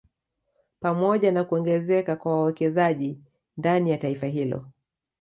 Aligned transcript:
Pamoja 0.79 1.31
na 1.31 1.43
kuongezeka 1.43 2.15
kwa 2.15 2.35
wawekezaji 2.39 3.19
ndani 3.57 3.91
ya 3.91 3.97
taifa 3.97 4.27
hilo 4.27 4.65